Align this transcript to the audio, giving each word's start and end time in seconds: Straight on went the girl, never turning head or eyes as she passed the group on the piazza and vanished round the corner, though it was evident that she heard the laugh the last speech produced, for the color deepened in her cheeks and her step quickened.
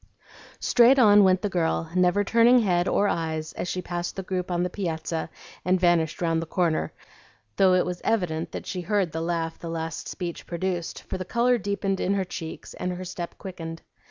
Straight 0.59 0.97
on 0.97 1.23
went 1.23 1.43
the 1.43 1.47
girl, 1.49 1.91
never 1.93 2.23
turning 2.23 2.57
head 2.61 2.87
or 2.87 3.07
eyes 3.07 3.53
as 3.53 3.67
she 3.67 3.83
passed 3.83 4.15
the 4.15 4.23
group 4.23 4.49
on 4.49 4.63
the 4.63 4.69
piazza 4.71 5.29
and 5.63 5.79
vanished 5.79 6.23
round 6.23 6.41
the 6.41 6.47
corner, 6.47 6.91
though 7.57 7.75
it 7.75 7.85
was 7.85 8.01
evident 8.03 8.51
that 8.51 8.65
she 8.65 8.81
heard 8.81 9.11
the 9.11 9.21
laugh 9.21 9.59
the 9.59 9.69
last 9.69 10.07
speech 10.07 10.47
produced, 10.47 11.03
for 11.03 11.19
the 11.19 11.23
color 11.23 11.59
deepened 11.59 11.99
in 11.99 12.15
her 12.15 12.25
cheeks 12.25 12.73
and 12.73 12.93
her 12.93 13.05
step 13.05 13.37
quickened. 13.37 13.83